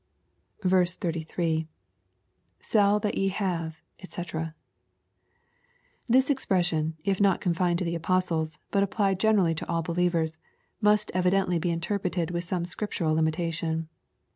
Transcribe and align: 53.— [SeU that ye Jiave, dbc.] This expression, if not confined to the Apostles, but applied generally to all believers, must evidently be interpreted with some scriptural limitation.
53.— 0.67 1.67
[SeU 2.59 2.99
that 3.03 3.13
ye 3.15 3.29
Jiave, 3.29 3.75
dbc.] 3.99 4.53
This 6.09 6.31
expression, 6.31 6.95
if 7.05 7.21
not 7.21 7.39
confined 7.39 7.77
to 7.77 7.85
the 7.85 7.93
Apostles, 7.93 8.57
but 8.71 8.81
applied 8.81 9.19
generally 9.19 9.53
to 9.53 9.69
all 9.69 9.83
believers, 9.83 10.39
must 10.81 11.11
evidently 11.13 11.59
be 11.59 11.69
interpreted 11.69 12.31
with 12.31 12.45
some 12.45 12.65
scriptural 12.65 13.13
limitation. 13.13 13.89